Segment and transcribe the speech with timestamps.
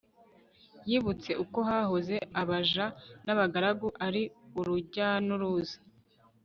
[0.89, 2.85] yibutse uko hahoze, abaja
[3.25, 4.23] n'abagaragu ari
[4.59, 5.77] urujyan'uruza